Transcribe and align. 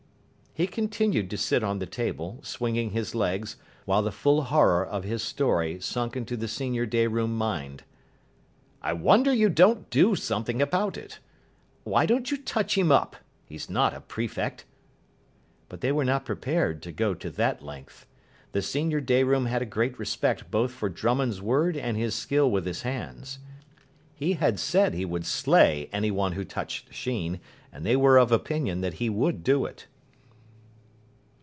He 0.53 0.67
continued 0.67 1.29
to 1.29 1.37
sit 1.37 1.63
on 1.63 1.79
the 1.79 1.85
table, 1.85 2.41
swinging 2.43 2.89
his 2.89 3.15
legs, 3.15 3.55
while 3.85 4.01
the 4.01 4.11
full 4.11 4.41
horror 4.43 4.85
of 4.85 5.05
his 5.05 5.23
story 5.23 5.79
sunk 5.79 6.17
into 6.17 6.35
the 6.35 6.49
senior 6.49 6.85
day 6.85 7.07
room 7.07 7.37
mind. 7.37 7.83
"I 8.81 8.91
wonder 8.91 9.31
you 9.31 9.47
don't 9.47 9.89
do 9.89 10.13
something 10.17 10.61
about 10.61 10.97
it. 10.97 11.19
Why 11.85 12.05
don't 12.05 12.29
you 12.31 12.35
touch 12.35 12.77
him 12.77 12.91
up? 12.91 13.15
He's 13.45 13.69
not 13.69 13.93
a 13.93 14.01
prefect." 14.01 14.65
But 15.69 15.79
they 15.79 15.93
were 15.93 16.03
not 16.03 16.25
prepared 16.25 16.83
to 16.83 16.91
go 16.91 17.13
to 17.13 17.29
that 17.29 17.63
length. 17.63 18.05
The 18.51 18.61
senior 18.61 18.99
day 18.99 19.23
room 19.23 19.45
had 19.45 19.61
a 19.61 19.65
great 19.65 19.97
respect 19.97 20.51
both 20.51 20.73
for 20.73 20.89
Drummond's 20.89 21.41
word 21.41 21.77
and 21.77 21.95
his 21.95 22.13
skill 22.13 22.51
with 22.51 22.65
his 22.65 22.81
hands. 22.81 23.39
He 24.13 24.33
had 24.33 24.59
said 24.59 24.93
he 24.95 25.05
would 25.05 25.25
slay 25.25 25.89
any 25.93 26.11
one 26.11 26.33
who 26.33 26.43
touched 26.43 26.93
Sheen, 26.93 27.39
and 27.71 27.85
they 27.85 27.95
were 27.95 28.17
of 28.17 28.33
opinion 28.33 28.81
that 28.81 28.95
he 28.95 29.09
would 29.09 29.45
do 29.45 29.63
it. 29.63 29.87